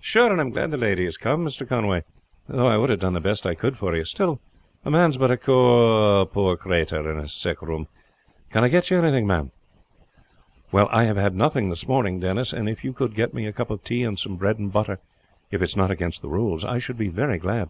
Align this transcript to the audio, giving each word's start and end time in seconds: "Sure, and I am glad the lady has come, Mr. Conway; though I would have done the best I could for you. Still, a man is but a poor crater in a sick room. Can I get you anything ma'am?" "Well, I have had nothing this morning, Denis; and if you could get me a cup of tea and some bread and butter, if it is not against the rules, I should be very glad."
"Sure, 0.00 0.32
and 0.32 0.40
I 0.40 0.44
am 0.44 0.48
glad 0.48 0.70
the 0.70 0.78
lady 0.78 1.04
has 1.04 1.18
come, 1.18 1.44
Mr. 1.44 1.68
Conway; 1.68 2.02
though 2.48 2.66
I 2.66 2.78
would 2.78 2.88
have 2.88 3.00
done 3.00 3.12
the 3.12 3.20
best 3.20 3.46
I 3.46 3.54
could 3.54 3.76
for 3.76 3.94
you. 3.94 4.02
Still, 4.06 4.40
a 4.82 4.90
man 4.90 5.10
is 5.10 5.18
but 5.18 5.30
a 5.30 5.38
poor 6.26 6.56
crater 6.56 7.10
in 7.12 7.18
a 7.18 7.28
sick 7.28 7.60
room. 7.60 7.86
Can 8.50 8.64
I 8.64 8.70
get 8.70 8.90
you 8.90 8.96
anything 8.96 9.26
ma'am?" 9.26 9.50
"Well, 10.72 10.88
I 10.90 11.04
have 11.04 11.18
had 11.18 11.34
nothing 11.36 11.68
this 11.68 11.86
morning, 11.86 12.18
Denis; 12.18 12.54
and 12.54 12.66
if 12.66 12.82
you 12.82 12.94
could 12.94 13.14
get 13.14 13.34
me 13.34 13.44
a 13.46 13.52
cup 13.52 13.68
of 13.68 13.84
tea 13.84 14.04
and 14.04 14.18
some 14.18 14.36
bread 14.36 14.58
and 14.58 14.72
butter, 14.72 15.00
if 15.50 15.60
it 15.60 15.64
is 15.66 15.76
not 15.76 15.90
against 15.90 16.22
the 16.22 16.30
rules, 16.30 16.64
I 16.64 16.78
should 16.78 16.96
be 16.96 17.08
very 17.08 17.36
glad." 17.36 17.68